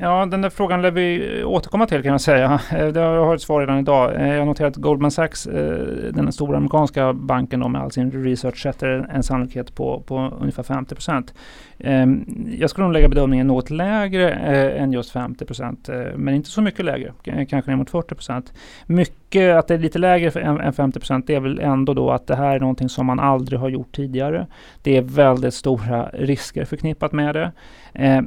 Ja, 0.00 0.26
den 0.26 0.42
där 0.42 0.50
frågan 0.50 0.82
lär 0.82 0.90
vi 0.90 1.44
återkomma 1.44 1.86
till 1.86 2.02
kan 2.02 2.12
jag 2.12 2.20
säga. 2.20 2.60
Eh, 2.72 2.86
jag 2.86 3.24
har 3.24 3.34
ett 3.34 3.42
svar 3.42 3.60
redan 3.60 3.78
idag. 3.78 4.14
Eh, 4.14 4.34
jag 4.34 4.46
noterar 4.46 4.68
att 4.68 4.76
Goldman 4.76 5.10
Sachs, 5.10 5.46
eh, 5.46 6.12
den 6.12 6.32
stora 6.32 6.56
amerikanska 6.56 7.12
banken 7.12 7.60
då, 7.60 7.68
med 7.68 7.82
all 7.82 7.90
sin 7.90 8.24
research, 8.24 8.62
sätter 8.62 9.10
en 9.10 9.22
sannolikhet 9.22 9.74
på, 9.74 10.00
på 10.00 10.18
ungefär 10.40 10.62
50 10.62 10.94
procent. 10.94 11.34
Ehm, 11.78 12.24
jag 12.58 12.70
skulle 12.70 12.84
nog 12.84 12.92
lägga 12.92 13.08
bedömningen 13.08 13.46
något 13.46 13.70
lägre 13.70 14.32
än 14.70 14.92
just 14.92 15.10
50 15.10 15.44
procent, 15.44 15.88
men 16.16 16.34
inte 16.34 16.48
så 16.48 16.62
mycket 16.62 16.84
lägre, 16.84 17.12
kanske 17.24 17.70
ner 17.70 17.76
mot 17.76 17.90
40 17.90 18.14
procent. 18.14 18.52
Mycket 18.86 19.19
att 19.36 19.68
det 19.68 19.74
är 19.74 19.78
lite 19.78 19.98
lägre 19.98 20.40
än 20.40 20.72
50 20.72 21.00
procent, 21.00 21.26
det 21.26 21.34
är 21.34 21.40
väl 21.40 21.58
ändå 21.58 21.94
då 21.94 22.10
att 22.10 22.26
det 22.26 22.36
här 22.36 22.56
är 22.56 22.60
någonting 22.60 22.88
som 22.88 23.06
man 23.06 23.20
aldrig 23.20 23.60
har 23.60 23.68
gjort 23.68 23.96
tidigare. 23.96 24.46
Det 24.82 24.96
är 24.96 25.02
väldigt 25.02 25.54
stora 25.54 26.08
risker 26.12 26.64
förknippat 26.64 27.12
med 27.12 27.34
det. 27.34 27.52
Eh, 27.92 28.20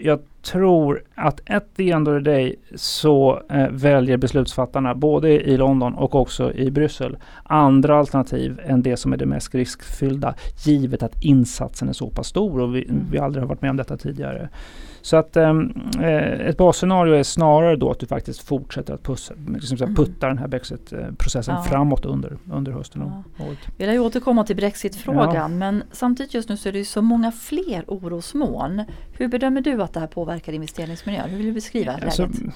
jag 0.00 0.20
tror 0.42 1.02
att 1.14 1.40
ett 1.44 1.76
the 1.76 1.90
end 1.90 2.08
of 2.08 2.24
the 2.24 2.30
day 2.30 2.56
så 2.74 3.42
eh, 3.50 3.68
väljer 3.70 4.16
beslutsfattarna 4.16 4.94
både 4.94 5.30
i 5.30 5.56
London 5.56 5.94
och 5.94 6.14
också 6.14 6.52
i 6.52 6.70
Bryssel 6.70 7.16
andra 7.42 7.98
alternativ 7.98 8.60
än 8.66 8.82
det 8.82 8.96
som 8.96 9.12
är 9.12 9.16
det 9.16 9.26
mest 9.26 9.54
riskfyllda 9.54 10.34
givet 10.64 11.02
att 11.02 11.24
insatsen 11.24 11.88
är 11.88 11.92
så 11.92 12.10
pass 12.10 12.26
stor 12.26 12.60
och 12.60 12.76
vi, 12.76 12.84
mm. 12.84 13.06
vi 13.10 13.18
aldrig 13.18 13.42
har 13.42 13.48
varit 13.48 13.62
med 13.62 13.70
om 13.70 13.76
detta 13.76 13.96
tidigare. 13.96 14.48
Så 15.00 15.16
att 15.16 15.36
ehm, 15.36 15.72
eh, 16.00 16.48
ett 16.48 16.56
basscenario 16.56 17.14
är 17.14 17.22
snarare 17.22 17.76
då 17.76 17.90
att 17.90 17.98
du 17.98 18.06
faktiskt 18.06 18.42
fortsätter 18.42 18.94
att 18.94 19.02
pussa, 19.02 19.34
liksom 19.48 19.76
mm. 19.76 19.94
putta 19.94 20.28
den 20.28 20.38
här 20.38 20.48
Brexit-processen 20.48 21.54
ja. 21.54 21.62
framåt 21.62 22.04
under, 22.04 22.36
under 22.52 22.72
hösten 22.72 23.02
och 23.02 23.10
ja. 23.38 23.44
året. 23.44 23.58
Vi 23.76 23.86
lär 23.86 23.98
återkomma 23.98 24.44
till 24.44 24.56
Brexit-frågan 24.56 25.34
ja. 25.34 25.48
men 25.48 25.82
samtidigt 25.92 26.34
just 26.34 26.48
nu 26.48 26.56
så 26.56 26.68
är 26.68 26.72
det 26.72 26.84
så 26.84 27.02
många 27.02 27.32
fler 27.32 27.84
orosmoln. 27.86 28.84
Hur 29.12 29.28
bedömer 29.28 29.60
du 29.60 29.82
att 29.82 29.92
det 29.92 30.00
här 30.00 30.06
påverkar 30.06 30.52
investeringsmiljön? 30.52 31.30
Hur 31.30 31.36
vill 31.36 31.46
du 31.46 31.52
beskriva 31.52 31.92
alltså, 31.92 32.22
läget? 32.22 32.54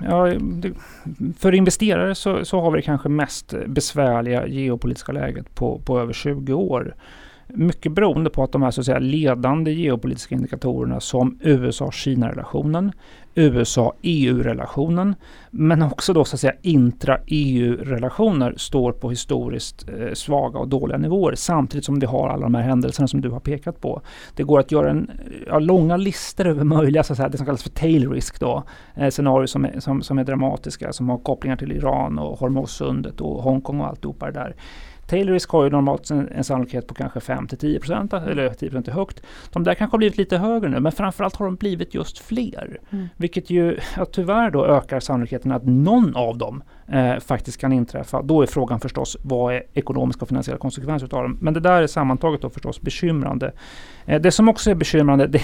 Ja, 0.00 0.26
det, 0.40 0.72
för 1.38 1.54
investerare 1.54 2.14
så, 2.14 2.44
så 2.44 2.60
har 2.60 2.70
vi 2.70 2.78
det 2.78 2.82
kanske 2.82 3.08
mest 3.08 3.54
besvärliga 3.66 4.46
geopolitiska 4.46 5.12
läget 5.12 5.54
på, 5.54 5.78
på 5.78 6.00
över 6.00 6.12
20 6.12 6.52
år. 6.52 6.94
Mycket 7.48 7.92
beroende 7.92 8.30
på 8.30 8.42
att 8.42 8.52
de 8.52 8.62
här 8.62 8.70
så 8.70 8.80
att 8.80 8.86
säga, 8.86 8.98
ledande 8.98 9.72
geopolitiska 9.72 10.34
indikatorerna 10.34 11.00
som 11.00 11.38
USA-Kina-relationen, 11.40 12.92
USA-EU-relationen, 13.34 15.14
men 15.50 15.82
också 15.82 16.12
då 16.12 16.24
så 16.24 16.36
att 16.36 16.40
säga 16.40 16.52
intra-EU-relationer 16.62 18.54
står 18.56 18.92
på 18.92 19.10
historiskt 19.10 19.88
eh, 19.88 20.12
svaga 20.12 20.58
och 20.58 20.68
dåliga 20.68 20.98
nivåer 20.98 21.34
samtidigt 21.34 21.84
som 21.84 21.98
vi 21.98 22.06
har 22.06 22.28
alla 22.28 22.42
de 22.42 22.54
här 22.54 22.62
händelserna 22.62 23.08
som 23.08 23.20
du 23.20 23.30
har 23.30 23.40
pekat 23.40 23.80
på. 23.80 24.02
Det 24.36 24.42
går 24.42 24.60
att 24.60 24.72
göra 24.72 24.90
en, 24.90 25.10
eh, 25.10 25.16
ja, 25.46 25.58
långa 25.58 25.96
listor 25.96 26.46
över 26.46 26.64
möjliga, 26.64 27.02
så 27.02 27.12
att 27.12 27.16
säga, 27.16 27.28
det 27.28 27.36
som 27.36 27.46
kallas 27.46 27.62
för 27.62 27.70
tail 27.70 28.10
risk 28.12 28.40
då, 28.40 28.62
eh, 28.94 29.10
scenarier 29.10 29.46
som 29.46 29.64
är, 29.64 29.80
som, 29.80 30.02
som 30.02 30.18
är 30.18 30.24
dramatiska, 30.24 30.92
som 30.92 31.08
har 31.08 31.18
kopplingar 31.18 31.56
till 31.56 31.72
Iran 31.72 32.18
och 32.18 32.38
Hormuzsundet 32.38 33.20
och 33.20 33.42
Hongkong 33.42 33.80
och 33.80 33.86
alltihopa 33.86 34.26
det 34.26 34.32
där. 34.32 34.56
Tail 35.06 35.30
risk 35.30 35.50
har 35.50 35.64
ju 35.64 35.70
normalt 35.70 36.10
en, 36.10 36.28
en 36.28 36.44
sannolikhet 36.44 36.86
på 36.86 36.94
kanske 36.94 37.18
5-10 37.18 37.78
procent 37.78 38.12
eller 38.12 38.48
10 38.48 38.70
procent 38.70 38.88
är 38.88 38.92
högt. 38.92 39.22
De 39.52 39.64
där 39.64 39.74
kanske 39.74 39.94
har 39.94 39.98
blivit 39.98 40.18
lite 40.18 40.38
högre 40.38 40.68
nu 40.68 40.80
men 40.80 40.92
framförallt 40.92 41.36
har 41.36 41.46
de 41.46 41.56
blivit 41.56 41.94
just 41.94 42.18
fler. 42.18 42.80
Mm. 42.90 43.08
Vilket 43.16 43.50
ju 43.50 43.78
ja, 43.96 44.04
tyvärr 44.04 44.50
då 44.50 44.66
ökar 44.66 45.00
sannolikheten 45.00 45.52
att 45.52 45.64
någon 45.64 46.16
av 46.16 46.38
dem 46.38 46.62
eh, 46.88 47.18
faktiskt 47.18 47.60
kan 47.60 47.72
inträffa. 47.72 48.22
Då 48.22 48.42
är 48.42 48.46
frågan 48.46 48.80
förstås 48.80 49.16
vad 49.22 49.54
är 49.54 49.62
ekonomiska 49.74 50.22
och 50.22 50.28
finansiella 50.28 50.58
konsekvenser 50.58 51.14
av 51.14 51.22
dem. 51.22 51.38
Men 51.40 51.54
det 51.54 51.60
där 51.60 51.82
är 51.82 51.86
sammantaget 51.86 52.42
då 52.42 52.50
förstås 52.50 52.80
bekymrande. 52.80 53.52
Eh, 54.04 54.20
det 54.20 54.30
som 54.30 54.48
också 54.48 54.70
är 54.70 54.74
bekymrande, 54.74 55.26
det, 55.26 55.42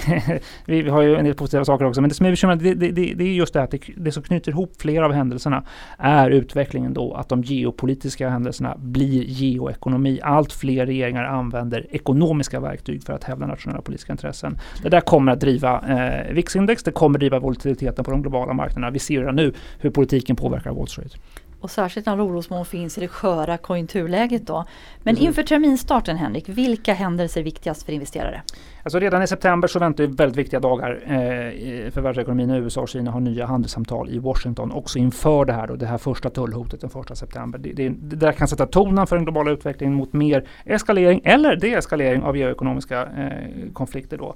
vi, 0.65 0.89
har 0.89 1.01
ju 1.01 1.15
en 1.15 1.25
del 1.25 1.33
positiva 1.33 1.65
saker 1.65 1.85
också, 1.85 2.01
men 2.01 2.09
det 2.09 2.15
som 2.15 2.25
är 2.25 2.29
bekymrande 2.29 2.73
det, 2.73 2.91
det, 2.91 3.13
det 3.13 3.23
är 3.23 3.33
just 3.33 3.53
det 3.53 3.63
att 3.63 3.73
det, 3.95 4.11
som 4.11 4.23
knyter 4.23 4.51
ihop 4.51 4.73
flera 4.77 5.05
av 5.05 5.11
händelserna 5.11 5.63
är 5.97 6.29
utvecklingen 6.29 6.93
då 6.93 7.13
att 7.13 7.29
de 7.29 7.41
geopolitiska 7.41 8.29
händelserna 8.29 8.75
blir 8.77 9.23
geoekonomi. 9.53 10.19
Allt 10.23 10.53
fler 10.53 10.85
regeringar 10.85 11.23
använder 11.23 11.87
ekonomiska 11.89 12.59
verktyg 12.59 13.03
för 13.03 13.13
att 13.13 13.23
hävda 13.23 13.47
nationella 13.47 13.81
politiska 13.81 14.11
intressen. 14.11 14.57
Det 14.83 14.89
där 14.89 15.01
kommer 15.01 15.31
att 15.31 15.39
driva 15.39 15.81
eh, 15.87 16.33
VIX-index, 16.33 16.83
det 16.83 16.91
kommer 16.91 17.17
att 17.17 17.19
driva 17.19 17.39
volatiliteten 17.39 18.05
på 18.05 18.11
de 18.11 18.21
globala 18.21 18.53
marknaderna. 18.53 18.91
Vi 18.91 18.99
ser 18.99 19.19
redan 19.19 19.35
nu 19.35 19.53
hur 19.79 19.89
politiken 19.89 20.35
påverkar 20.35 20.71
Wall 20.71 20.87
Street. 20.87 21.17
Och 21.63 21.71
särskilt 21.71 22.05
när 22.05 22.27
orosmoln 22.27 22.65
finns 22.65 22.97
i 22.97 23.01
det 23.01 23.07
sköra 23.07 23.57
konjunkturläget 23.57 24.47
då. 24.47 24.65
Men 25.03 25.15
mm. 25.15 25.27
inför 25.27 25.43
terminstarten 25.43 26.17
Henrik, 26.17 26.49
vilka 26.49 26.93
händelser 26.93 27.39
är 27.41 27.45
viktigast 27.45 27.83
för 27.83 27.93
investerare? 27.93 28.41
Alltså 28.83 28.99
redan 28.99 29.23
i 29.23 29.27
september 29.27 29.67
så 29.67 29.79
väntar 29.79 30.03
väldigt 30.03 30.37
viktiga 30.37 30.59
dagar 30.59 30.99
eh, 31.03 31.91
för 31.91 32.01
världsekonomin. 32.01 32.49
USA 32.49 32.81
och 32.81 32.89
Kina 32.89 33.11
har 33.11 33.19
nya 33.19 33.45
handelssamtal 33.45 34.09
i 34.09 34.19
Washington 34.19 34.71
också 34.71 34.99
inför 34.99 35.45
det 35.45 35.53
här, 35.53 35.67
då, 35.67 35.75
det 35.75 35.85
här 35.85 35.97
första 35.97 36.29
tullhotet 36.29 36.81
den 36.81 36.89
första 36.89 37.15
september. 37.15 37.59
Det, 37.59 37.73
det, 37.73 37.89
det 37.89 38.15
där 38.15 38.31
kan 38.31 38.47
sätta 38.47 38.65
tonen 38.65 39.07
för 39.07 39.15
den 39.15 39.25
globala 39.25 39.51
utvecklingen 39.51 39.95
mot 39.95 40.13
mer 40.13 40.47
eskalering 40.65 41.21
eller 41.23 41.55
deeskalering 41.55 42.23
av 42.23 42.37
geoekonomiska 42.37 43.01
eh, 43.01 43.71
konflikter. 43.73 44.17
Då. 44.17 44.35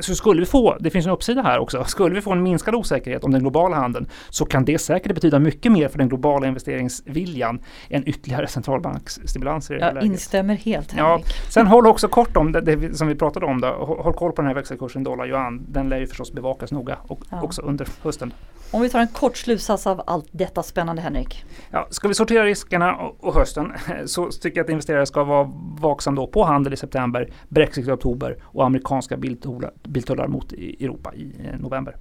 Så 0.00 0.14
skulle 0.14 0.40
vi 0.40 0.46
få, 0.46 0.76
det 0.80 0.90
finns 0.90 1.06
en 1.06 1.12
uppsida 1.12 1.42
här 1.42 1.58
också, 1.58 1.84
skulle 1.84 2.14
vi 2.14 2.20
få 2.20 2.32
en 2.32 2.42
minskad 2.42 2.74
osäkerhet 2.74 3.24
om 3.24 3.30
den 3.30 3.40
globala 3.40 3.76
handeln 3.76 4.06
så 4.30 4.44
kan 4.44 4.64
det 4.64 4.78
säkert 4.78 5.14
betyda 5.14 5.38
mycket 5.38 5.72
mer 5.72 5.88
för 5.88 5.98
den 5.98 6.08
globala 6.08 6.46
investeringsviljan 6.46 7.60
än 7.88 8.08
ytterligare 8.08 8.46
centralbanksstimulanser. 8.46 9.74
Jag 9.74 10.04
instämmer 10.04 10.54
helt 10.54 10.92
Henrik. 10.92 11.26
Ja, 11.26 11.34
sen 11.48 11.66
håll 11.66 11.86
också 11.86 12.08
kort 12.08 12.36
om 12.36 12.52
det, 12.52 12.60
det 12.60 12.96
som 12.96 13.08
vi 13.08 13.14
pratade 13.14 13.46
om 13.46 13.60
annorlunda. 13.66 14.02
Håll 14.02 14.14
koll 14.14 14.32
på 14.32 14.42
den 14.42 14.46
här 14.46 14.54
växelkursen 14.54 15.04
dollar-yuan. 15.04 15.66
Den 15.68 15.88
lär 15.88 15.98
ju 15.98 16.06
förstås 16.06 16.32
bevakas 16.32 16.72
noga 16.72 16.98
och 17.08 17.20
ja. 17.30 17.42
också 17.42 17.62
under 17.62 17.88
hösten. 18.02 18.32
Om 18.70 18.82
vi 18.82 18.90
tar 18.90 19.00
en 19.00 19.08
kort 19.08 19.36
slutsats 19.36 19.86
av 19.86 20.02
allt 20.06 20.28
detta 20.30 20.62
spännande 20.62 21.02
Henrik. 21.02 21.44
Ja, 21.70 21.86
ska 21.90 22.08
vi 22.08 22.14
sortera 22.14 22.44
riskerna 22.44 22.96
och 22.96 23.34
hösten 23.34 23.72
så 24.06 24.30
tycker 24.30 24.58
jag 24.58 24.64
att 24.64 24.70
investerare 24.70 25.06
ska 25.06 25.24
vara 25.24 25.50
vaksam 25.80 26.14
då 26.14 26.26
på 26.26 26.44
handel 26.44 26.72
i 26.72 26.76
september, 26.76 27.32
Brexit 27.48 27.88
i 27.88 27.90
oktober 27.90 28.36
och 28.42 28.64
amerikanska 28.66 29.16
biltullar, 29.16 29.72
biltullar 29.82 30.26
mot 30.26 30.52
Europa 30.52 31.14
i 31.14 31.32
eh, 31.44 31.60
november. 31.60 31.96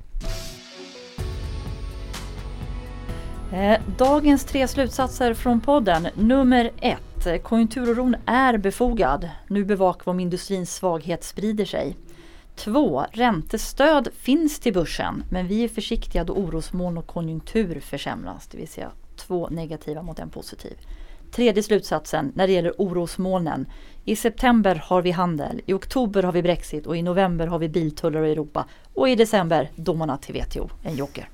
Eh, 3.54 3.80
dagens 3.98 4.46
tre 4.46 4.68
slutsatser 4.68 5.34
från 5.34 5.62
podden. 5.62 6.08
Nummer 6.16 6.72
ett. 6.82 7.44
Konjunkturoron 7.44 8.16
är 8.26 8.58
befogad. 8.58 9.30
Nu 9.48 9.66
bevakar 9.66 10.06
vi 10.06 10.12
om 10.12 10.20
industrins 10.20 10.76
svaghet 10.76 11.24
sprider 11.24 11.66
sig. 11.66 11.96
2. 12.56 13.06
Räntestöd 13.12 14.08
finns 14.20 14.60
till 14.60 14.74
börsen 14.74 15.24
men 15.30 15.48
vi 15.48 15.64
är 15.64 15.68
försiktiga 15.68 16.24
då 16.24 16.34
orosmoln 16.34 16.98
och 16.98 17.08
konjunktur 17.08 17.80
försämras. 17.80 18.48
Det 18.48 18.58
vill 18.58 18.68
säga 18.68 18.92
två 19.16 19.50
negativa 19.50 20.02
mot 20.02 20.20
en 20.20 20.30
positiv. 20.30 20.78
Tredje 21.32 21.64
slutsatsen 21.64 22.32
när 22.36 22.48
det 22.48 22.54
gäller 22.54 22.74
orosmolnen. 22.78 23.66
I 24.06 24.16
september 24.16 24.76
har 24.76 25.02
vi 25.02 25.12
handel, 25.12 25.62
i 25.66 25.74
oktober 25.74 26.24
har 26.24 26.32
vi 26.32 26.42
Brexit 26.42 26.88
och 26.88 26.98
i 26.98 27.02
november 27.02 27.48
har 27.48 27.60
vi 27.60 27.70
biltullar 27.70 28.26
i 28.26 28.32
Europa 28.32 28.66
och 28.94 29.10
i 29.10 29.16
december 29.16 29.72
domarna 29.76 30.18
till 30.18 30.36
WTO, 30.36 30.70
en 30.84 30.96
joker. 30.96 31.30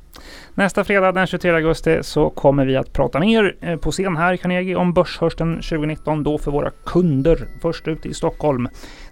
Nästa 0.54 0.84
fredag 0.84 1.12
den 1.12 1.28
23 1.28 1.52
augusti 1.52 2.00
så 2.02 2.30
kommer 2.30 2.66
vi 2.66 2.76
att 2.76 2.94
prata 2.94 3.20
mer 3.20 3.56
eh, 3.62 3.76
på 3.76 3.92
scen 3.92 4.18
här 4.18 4.34
i 4.34 4.38
Carnegie 4.38 4.76
om 4.76 4.94
Börshörsten 4.94 5.56
2019 5.56 6.24
då 6.24 6.38
för 6.38 6.52
våra 6.52 6.72
kunder 6.86 7.48
först 7.62 7.88
ut 7.88 8.06
i 8.06 8.14
Stockholm. 8.14 8.68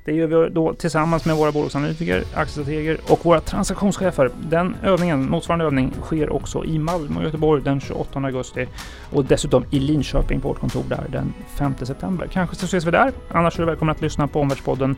Det 0.06 0.14
gör 0.14 0.28
vi 0.28 0.50
då 0.54 0.74
tillsammans 0.74 1.26
med 1.26 1.36
våra 1.36 1.52
bolagsanalytiker, 1.52 2.24
aktiestrateger 2.34 2.98
och 3.10 3.26
våra 3.26 3.40
transaktionschefer. 3.40 4.32
Den 4.50 4.76
övningen, 4.84 5.30
motsvarande 5.30 5.66
övning, 5.66 5.94
sker 6.02 6.34
också 6.34 6.66
i 6.66 6.80
Malmö 6.80 7.20
och 7.20 7.24
Göteborg 7.24 7.64
den 7.64 7.80
28 7.80 8.20
augusti 8.20 8.68
och 9.12 9.26
dessutom 9.26 9.66
i 9.72 9.80
Linköping 9.80 10.42
på 10.42 10.48
vårt 10.48 10.60
kontor 10.60 10.84
där 10.90 11.04
den 11.10 11.34
5 11.58 11.76
september. 11.82 12.28
Kanske 12.34 12.56
så 12.56 12.66
ses 12.66 12.86
vi 12.86 12.92
där. 12.92 13.12
Annars 13.32 13.56
är 13.56 13.60
du 13.60 13.66
välkommen 13.66 13.96
att 13.96 14.02
lyssna 14.02 14.28
på 14.28 14.40
Omvärldspodden 14.40 14.96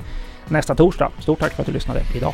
nästa 0.47 0.75
torsdag. 0.75 1.11
Stort 1.19 1.39
tack 1.39 1.53
för 1.53 1.61
att 1.61 1.67
du 1.67 1.73
lyssnade 1.73 2.01
idag. 2.15 2.33